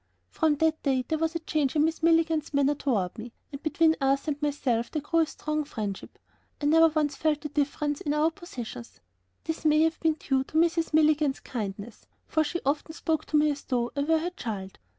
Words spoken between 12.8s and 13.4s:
spoke to